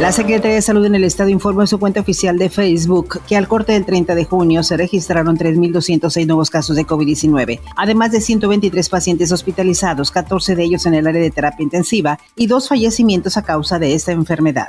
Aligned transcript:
La 0.00 0.10
Secretaría 0.10 0.56
de 0.56 0.62
Salud 0.62 0.84
en 0.84 0.96
el 0.96 1.04
Estado 1.04 1.30
informó 1.30 1.60
en 1.60 1.68
su 1.68 1.78
cuenta 1.78 2.00
oficial 2.00 2.36
de 2.36 2.50
Facebook 2.50 3.20
que 3.28 3.36
al 3.36 3.46
corte 3.46 3.72
del 3.72 3.86
30 3.86 4.16
de 4.16 4.24
junio 4.24 4.64
se 4.64 4.76
registraron 4.76 5.38
3.206 5.38 6.26
nuevos 6.26 6.50
casos 6.50 6.74
de 6.74 6.84
COVID-19, 6.84 7.60
además 7.76 8.10
de 8.10 8.20
123 8.20 8.88
pacientes 8.88 9.30
hospitalizados, 9.30 10.10
14 10.10 10.56
de 10.56 10.64
ellos 10.64 10.84
en 10.86 10.94
el 10.94 11.06
área 11.06 11.22
de 11.22 11.30
terapia 11.30 11.62
intensiva 11.62 12.18
y 12.34 12.48
dos 12.48 12.68
fallecimientos 12.68 13.36
a 13.36 13.42
causa 13.42 13.78
de 13.78 13.94
esta 13.94 14.10
enfermedad. 14.10 14.66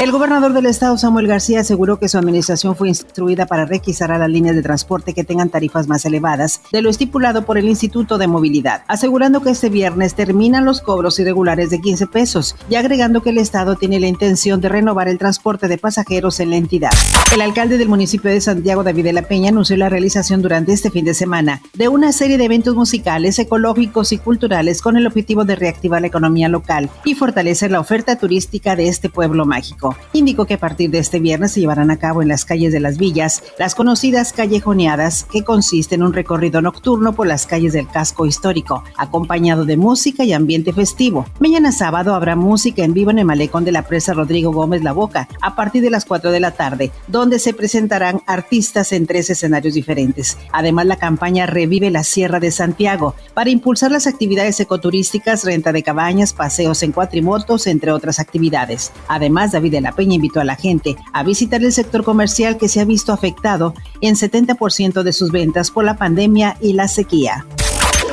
El 0.00 0.12
gobernador 0.12 0.52
del 0.52 0.66
estado, 0.66 0.96
Samuel 0.96 1.26
García, 1.26 1.60
aseguró 1.60 1.98
que 1.98 2.08
su 2.08 2.18
administración 2.18 2.76
fue 2.76 2.86
instruida 2.86 3.46
para 3.46 3.64
requisar 3.64 4.12
a 4.12 4.18
las 4.18 4.30
líneas 4.30 4.54
de 4.54 4.62
transporte 4.62 5.12
que 5.12 5.24
tengan 5.24 5.50
tarifas 5.50 5.88
más 5.88 6.04
elevadas 6.04 6.60
de 6.70 6.82
lo 6.82 6.88
estipulado 6.88 7.44
por 7.44 7.58
el 7.58 7.68
Instituto 7.68 8.16
de 8.16 8.28
Movilidad, 8.28 8.84
asegurando 8.86 9.42
que 9.42 9.50
este 9.50 9.70
viernes 9.70 10.14
terminan 10.14 10.64
los 10.64 10.82
cobros 10.82 11.18
irregulares 11.18 11.70
de 11.70 11.80
15 11.80 12.06
pesos 12.06 12.54
y 12.70 12.76
agregando 12.76 13.22
que 13.22 13.30
el 13.30 13.38
estado 13.38 13.74
tiene 13.74 13.98
la 13.98 14.06
intención 14.06 14.60
de 14.60 14.67
renovar 14.68 15.08
el 15.08 15.18
transporte 15.18 15.68
de 15.68 15.78
pasajeros 15.78 16.40
en 16.40 16.50
la 16.50 16.56
entidad. 16.56 16.90
El 17.32 17.40
alcalde 17.40 17.78
del 17.78 17.88
municipio 17.88 18.30
de 18.30 18.40
Santiago, 18.40 18.82
David 18.82 19.04
de 19.04 19.12
la 19.12 19.22
Peña, 19.22 19.50
anunció 19.50 19.76
la 19.76 19.88
realización 19.88 20.42
durante 20.42 20.72
este 20.72 20.90
fin 20.90 21.04
de 21.04 21.14
semana 21.14 21.60
de 21.74 21.88
una 21.88 22.12
serie 22.12 22.38
de 22.38 22.44
eventos 22.44 22.74
musicales, 22.74 23.38
ecológicos 23.38 24.12
y 24.12 24.18
culturales 24.18 24.80
con 24.80 24.96
el 24.96 25.06
objetivo 25.06 25.44
de 25.44 25.56
reactivar 25.56 26.00
la 26.00 26.06
economía 26.06 26.48
local 26.48 26.90
y 27.04 27.14
fortalecer 27.14 27.70
la 27.70 27.80
oferta 27.80 28.16
turística 28.16 28.76
de 28.76 28.88
este 28.88 29.08
pueblo 29.08 29.44
mágico. 29.44 29.96
Indicó 30.12 30.46
que 30.46 30.54
a 30.54 30.60
partir 30.60 30.90
de 30.90 30.98
este 30.98 31.20
viernes 31.20 31.52
se 31.52 31.60
llevarán 31.60 31.90
a 31.90 31.98
cabo 31.98 32.22
en 32.22 32.28
las 32.28 32.44
calles 32.44 32.72
de 32.72 32.80
las 32.80 32.98
villas 32.98 33.42
las 33.58 33.74
conocidas 33.74 34.32
callejoneadas, 34.32 35.24
que 35.24 35.44
consiste 35.44 35.94
en 35.94 36.02
un 36.02 36.12
recorrido 36.12 36.60
nocturno 36.60 37.12
por 37.12 37.26
las 37.26 37.46
calles 37.46 37.72
del 37.72 37.88
casco 37.88 38.26
histórico, 38.26 38.84
acompañado 38.96 39.64
de 39.64 39.76
música 39.76 40.24
y 40.24 40.32
ambiente 40.32 40.72
festivo. 40.72 41.26
Mañana 41.40 41.72
sábado 41.72 42.14
habrá 42.14 42.36
música 42.36 42.84
en 42.84 42.94
vivo 42.94 43.10
en 43.10 43.18
el 43.18 43.24
malecón 43.24 43.64
de 43.64 43.72
la 43.72 43.82
presa 43.82 44.14
Rodrigo 44.14 44.50
Gómez 44.58 44.82
La 44.82 44.92
Boca 44.92 45.28
a 45.40 45.56
partir 45.56 45.82
de 45.82 45.90
las 45.90 46.04
4 46.04 46.30
de 46.30 46.40
la 46.40 46.50
tarde, 46.50 46.90
donde 47.06 47.38
se 47.38 47.54
presentarán 47.54 48.20
artistas 48.26 48.92
en 48.92 49.06
tres 49.06 49.30
escenarios 49.30 49.74
diferentes. 49.74 50.36
Además, 50.52 50.86
la 50.86 50.96
campaña 50.96 51.46
Revive 51.46 51.90
la 51.90 52.04
Sierra 52.04 52.40
de 52.40 52.50
Santiago 52.50 53.14
para 53.34 53.50
impulsar 53.50 53.90
las 53.90 54.06
actividades 54.06 54.60
ecoturísticas, 54.60 55.44
renta 55.44 55.72
de 55.72 55.82
cabañas, 55.82 56.32
paseos 56.32 56.82
en 56.82 56.92
cuatrimotos, 56.92 57.66
entre 57.66 57.92
otras 57.92 58.18
actividades. 58.18 58.92
Además, 59.08 59.52
David 59.52 59.78
la 59.80 59.92
Peña 59.92 60.14
invitó 60.14 60.40
a 60.40 60.44
la 60.44 60.56
gente 60.56 60.96
a 61.12 61.22
visitar 61.22 61.62
el 61.62 61.72
sector 61.72 62.04
comercial 62.04 62.56
que 62.56 62.68
se 62.68 62.80
ha 62.80 62.84
visto 62.84 63.12
afectado 63.12 63.74
en 64.00 64.14
70% 64.14 65.02
de 65.02 65.12
sus 65.12 65.30
ventas 65.30 65.70
por 65.70 65.84
la 65.84 65.96
pandemia 65.96 66.56
y 66.60 66.72
la 66.72 66.88
sequía. 66.88 67.46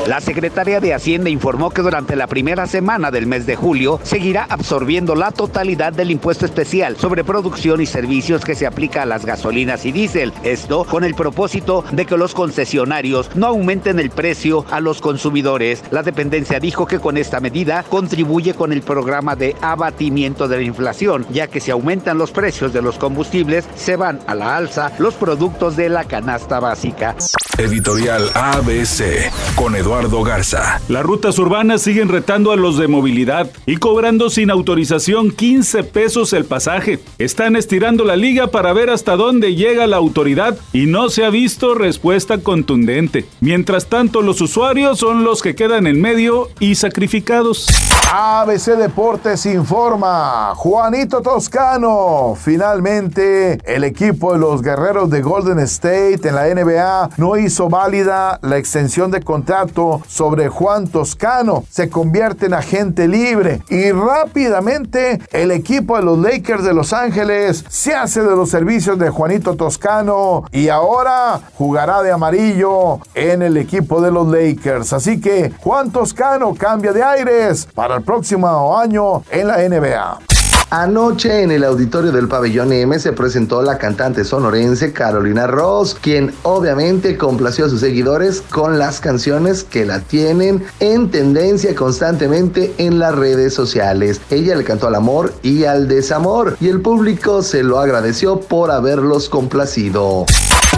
La 0.05 0.21
Secretaría 0.21 0.79
de 0.79 0.93
Hacienda 0.93 1.31
informó 1.31 1.71
que 1.71 1.81
durante 1.81 2.15
la 2.15 2.27
primera 2.27 2.67
semana 2.67 3.09
del 3.09 3.25
mes 3.25 3.47
de 3.47 3.55
julio 3.55 3.99
seguirá 4.03 4.45
absorbiendo 4.47 5.15
la 5.15 5.31
totalidad 5.31 5.93
del 5.93 6.11
impuesto 6.11 6.45
especial 6.45 6.95
sobre 6.95 7.23
producción 7.23 7.81
y 7.81 7.87
servicios 7.87 8.45
que 8.45 8.53
se 8.53 8.67
aplica 8.67 9.01
a 9.01 9.07
las 9.07 9.25
gasolinas 9.25 9.83
y 9.83 9.91
diésel. 9.91 10.31
Esto 10.43 10.83
con 10.83 11.05
el 11.05 11.15
propósito 11.15 11.83
de 11.91 12.05
que 12.05 12.17
los 12.17 12.35
concesionarios 12.35 13.35
no 13.35 13.47
aumenten 13.47 13.99
el 13.99 14.11
precio 14.11 14.63
a 14.69 14.79
los 14.79 15.01
consumidores. 15.01 15.83
La 15.89 16.03
dependencia 16.03 16.59
dijo 16.59 16.85
que 16.85 16.99
con 16.99 17.17
esta 17.17 17.39
medida 17.39 17.83
contribuye 17.89 18.53
con 18.53 18.73
el 18.73 18.83
programa 18.83 19.35
de 19.35 19.55
abatimiento 19.59 20.47
de 20.47 20.57
la 20.57 20.63
inflación, 20.63 21.25
ya 21.31 21.47
que 21.47 21.59
si 21.59 21.71
aumentan 21.71 22.19
los 22.19 22.29
precios 22.29 22.73
de 22.73 22.83
los 22.83 22.99
combustibles, 22.99 23.65
se 23.75 23.95
van 23.95 24.19
a 24.27 24.35
la 24.35 24.55
alza 24.55 24.91
los 24.99 25.15
productos 25.15 25.75
de 25.75 25.89
la 25.89 26.03
canasta 26.03 26.59
básica. 26.59 27.15
Editorial 27.57 28.29
ABC 28.35 29.31
con 29.55 29.75
Eduardo 29.75 29.94
Garza. 29.95 30.81
Las 30.89 31.03
rutas 31.03 31.39
urbanas 31.39 31.81
siguen 31.81 32.09
retando 32.09 32.51
a 32.51 32.57
los 32.57 32.77
de 32.77 32.89
movilidad 32.89 33.49
y 33.65 33.77
cobrando 33.77 34.29
sin 34.29 34.51
autorización 34.51 35.31
15 35.31 35.83
pesos 35.85 36.33
el 36.33 36.43
pasaje. 36.43 36.99
Están 37.17 37.55
estirando 37.55 38.03
la 38.03 38.17
liga 38.17 38.47
para 38.47 38.73
ver 38.73 38.89
hasta 38.89 39.15
dónde 39.15 39.55
llega 39.55 39.87
la 39.87 39.95
autoridad 39.95 40.57
y 40.73 40.87
no 40.87 41.07
se 41.07 41.23
ha 41.23 41.29
visto 41.29 41.75
respuesta 41.75 42.39
contundente. 42.39 43.25
Mientras 43.39 43.85
tanto, 43.85 44.21
los 44.21 44.41
usuarios 44.41 44.99
son 44.99 45.23
los 45.23 45.41
que 45.41 45.55
quedan 45.55 45.87
en 45.87 46.01
medio 46.01 46.49
y 46.59 46.75
sacrificados. 46.75 47.67
ABC 48.11 48.77
Deportes 48.77 49.45
informa, 49.45 50.53
Juanito 50.55 51.21
Toscano, 51.21 52.35
finalmente 52.37 53.57
el 53.65 53.83
equipo 53.83 54.33
de 54.33 54.39
los 54.39 54.61
guerreros 54.61 55.09
de 55.09 55.21
Golden 55.21 55.59
State 55.59 56.19
en 56.23 56.35
la 56.35 56.47
NBA 56.53 57.09
no 57.17 57.35
hizo 57.37 57.67
válida 57.67 58.39
la 58.41 58.57
extensión 58.57 59.09
de 59.09 59.21
contrato 59.21 59.84
sobre 60.07 60.49
Juan 60.49 60.87
Toscano, 60.87 61.63
se 61.69 61.89
convierte 61.89 62.45
en 62.47 62.53
agente 62.53 63.07
libre 63.07 63.61
y 63.69 63.91
rápidamente 63.91 65.19
el 65.31 65.51
equipo 65.51 65.97
de 65.97 66.03
los 66.03 66.19
Lakers 66.19 66.63
de 66.63 66.73
Los 66.73 66.93
Ángeles 66.93 67.65
se 67.69 67.93
hace 67.93 68.21
de 68.21 68.35
los 68.35 68.49
servicios 68.49 68.97
de 68.97 69.09
Juanito 69.09 69.55
Toscano 69.55 70.43
y 70.51 70.69
ahora 70.69 71.41
jugará 71.57 72.01
de 72.01 72.11
amarillo 72.11 72.99
en 73.13 73.41
el 73.41 73.57
equipo 73.57 74.01
de 74.01 74.11
los 74.11 74.27
Lakers. 74.27 74.93
Así 74.93 75.19
que 75.19 75.51
Juan 75.59 75.91
Toscano 75.91 76.53
cambia 76.55 76.93
de 76.93 77.03
aires 77.03 77.67
para 77.73 77.95
el 77.95 78.03
próximo 78.03 78.77
año 78.77 79.23
en 79.31 79.47
la 79.47 79.57
NBA. 79.57 80.34
Anoche 80.77 81.41
en 81.41 81.51
el 81.51 81.63
auditorio 81.63 82.11
del 82.11 82.27
pabellón 82.27 82.73
M 82.73 82.99
se 82.99 83.13
presentó 83.13 83.61
la 83.61 83.77
cantante 83.77 84.25
sonorense 84.25 84.91
Carolina 84.91 85.47
Ross, 85.47 85.95
quien 86.01 86.33
obviamente 86.43 87.17
complació 87.17 87.63
a 87.63 87.69
sus 87.69 87.79
seguidores 87.79 88.41
con 88.41 88.77
las 88.77 88.99
canciones 88.99 89.63
que 89.63 89.85
la 89.85 90.01
tienen 90.01 90.65
en 90.81 91.09
tendencia 91.11 91.73
constantemente 91.75 92.73
en 92.77 92.99
las 92.99 93.15
redes 93.15 93.53
sociales. 93.53 94.19
Ella 94.29 94.57
le 94.57 94.65
cantó 94.65 94.87
al 94.87 94.95
amor 94.95 95.33
y 95.43 95.63
al 95.63 95.87
desamor 95.87 96.57
y 96.59 96.67
el 96.67 96.81
público 96.81 97.41
se 97.41 97.63
lo 97.63 97.79
agradeció 97.79 98.41
por 98.41 98.69
haberlos 98.69 99.29
complacido. 99.29 100.25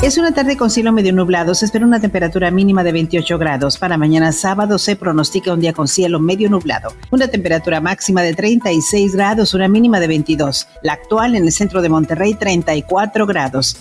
Es 0.01 0.17
una 0.19 0.31
tarde 0.31 0.57
con 0.57 0.69
cielo 0.69 0.91
medio 0.91 1.11
nublado. 1.11 1.55
Se 1.55 1.65
espera 1.65 1.85
una 1.85 1.99
temperatura 1.99 2.51
mínima 2.51 2.83
de 2.83 2.91
28 2.91 3.37
grados. 3.39 3.77
Para 3.77 3.97
mañana 3.97 4.31
sábado 4.31 4.77
se 4.77 4.95
pronostica 4.95 5.53
un 5.53 5.59
día 5.59 5.73
con 5.73 5.87
cielo 5.87 6.19
medio 6.19 6.49
nublado. 6.49 6.93
Una 7.09 7.27
temperatura 7.27 7.81
máxima 7.81 8.21
de 8.21 8.33
36 8.35 9.15
grados, 9.15 9.55
una 9.55 9.67
mínima 9.67 9.99
de 9.99 10.07
22. 10.07 10.67
La 10.83 10.93
actual 10.93 11.35
en 11.35 11.43
el 11.43 11.51
centro 11.51 11.81
de 11.81 11.89
Monterrey, 11.89 12.35
34 12.35 13.25
grados. 13.25 13.77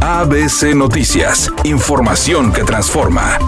ABC 0.00 0.74
Noticias. 0.74 1.50
Información 1.64 2.50
que 2.50 2.64
transforma. 2.64 3.38